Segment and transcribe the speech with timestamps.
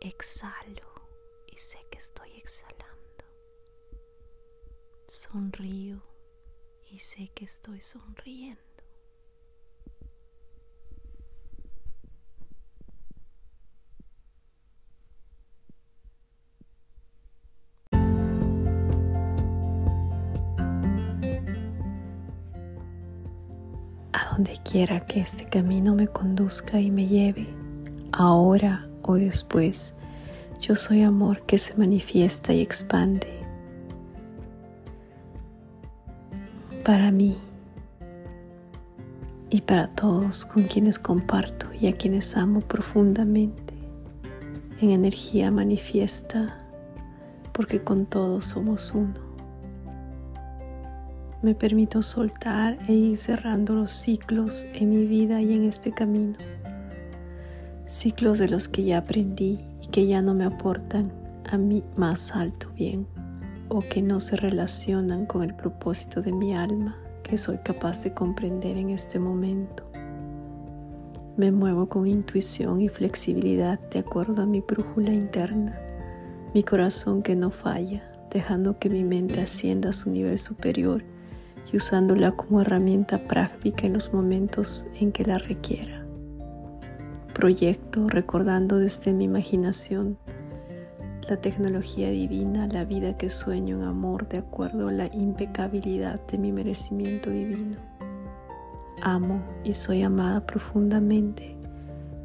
[0.00, 0.92] Exhalo
[1.46, 2.86] y sé que estoy exhalando.
[5.08, 6.02] Sonrío
[6.90, 8.60] y sé que estoy sonriendo.
[24.12, 27.46] A donde quiera que este camino me conduzca y me lleve,
[28.12, 29.94] ahora o después,
[30.60, 33.28] yo soy amor que se manifiesta y expande.
[36.84, 37.36] Para mí
[39.50, 43.74] y para todos con quienes comparto y a quienes amo profundamente,
[44.80, 46.58] en energía manifiesta,
[47.52, 49.26] porque con todos somos uno
[51.46, 56.34] me permito soltar e ir cerrando los ciclos en mi vida y en este camino.
[57.86, 61.12] Ciclos de los que ya aprendí y que ya no me aportan
[61.48, 63.06] a mi más alto bien
[63.68, 68.12] o que no se relacionan con el propósito de mi alma que soy capaz de
[68.12, 69.88] comprender en este momento.
[71.36, 75.78] Me muevo con intuición y flexibilidad de acuerdo a mi brújula interna,
[76.54, 81.04] mi corazón que no falla, dejando que mi mente ascienda a su nivel superior
[81.72, 86.05] y usándola como herramienta práctica en los momentos en que la requiera.
[87.36, 90.16] Proyecto recordando desde mi imaginación
[91.28, 96.38] la tecnología divina, la vida que sueño en amor de acuerdo a la impecabilidad de
[96.38, 97.76] mi merecimiento divino.
[99.02, 101.58] Amo y soy amada profundamente.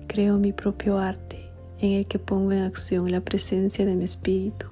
[0.08, 4.68] Creo mi propio arte en el que pongo en acción la presencia de mi espíritu,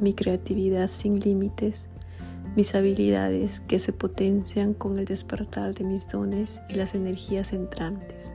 [0.00, 1.88] mi creatividad sin límites
[2.56, 8.33] mis habilidades que se potencian con el despertar de mis dones y las energías entrantes,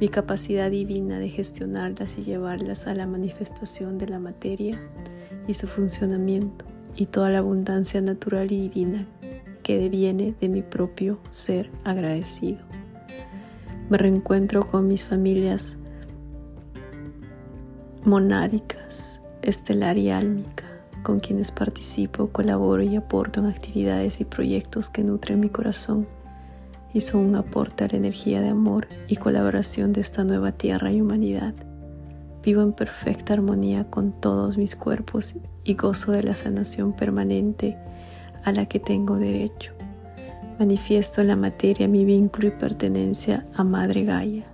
[0.00, 4.80] mi capacidad divina de gestionarlas y llevarlas a la manifestación de la materia
[5.46, 6.64] y su funcionamiento
[6.96, 9.06] y toda la abundancia natural y divina
[9.62, 12.60] que deviene de mi propio ser agradecido.
[13.88, 15.78] Me reencuentro con mis familias
[18.04, 20.64] monádicas, estelar y álmica
[21.02, 26.06] con quienes participo, colaboro y aporto en actividades y proyectos que nutren mi corazón
[27.00, 31.00] son un aporte a la energía de amor y colaboración de esta nueva tierra y
[31.00, 31.54] humanidad.
[32.42, 35.34] Vivo en perfecta armonía con todos mis cuerpos
[35.64, 37.76] y gozo de la sanación permanente
[38.44, 39.72] a la que tengo derecho.
[40.58, 44.44] Manifiesto en la materia mi vínculo y pertenencia a Madre Gaia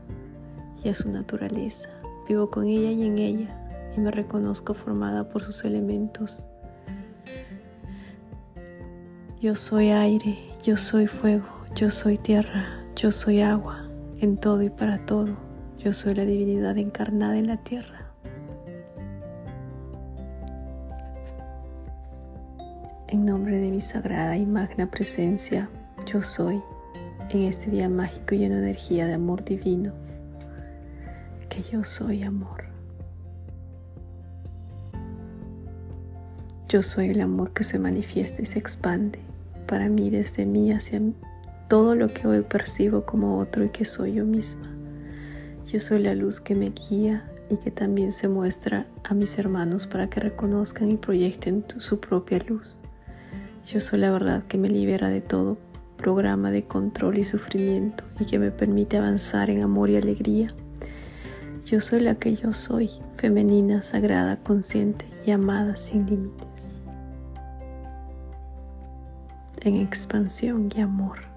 [0.83, 1.91] y a su naturaleza.
[2.29, 3.57] Vivo con ella y en ella
[3.97, 6.47] y me reconozco formada por sus elementos.
[9.43, 12.67] Yo soy aire, yo soy fuego, yo soy tierra,
[12.97, 13.89] yo soy agua,
[14.21, 15.37] en todo y para todo.
[15.79, 18.13] Yo soy la divinidad encarnada en la tierra.
[23.09, 25.71] En nombre de mi sagrada y magna presencia,
[26.07, 26.61] yo soy,
[27.31, 29.93] en este día mágico lleno de energía de amor divino,
[31.49, 32.65] que yo soy amor.
[36.69, 39.19] Yo soy el amor que se manifiesta y se expande
[39.67, 41.01] para mí desde mí hacia
[41.71, 44.69] todo lo que hoy percibo como otro y que soy yo misma.
[45.65, 49.87] Yo soy la luz que me guía y que también se muestra a mis hermanos
[49.87, 52.83] para que reconozcan y proyecten su propia luz.
[53.65, 55.59] Yo soy la verdad que me libera de todo
[55.97, 60.53] programa de control y sufrimiento y que me permite avanzar en amor y alegría.
[61.65, 66.81] Yo soy la que yo soy, femenina, sagrada, consciente y amada sin límites
[69.63, 71.30] en expansión y amor.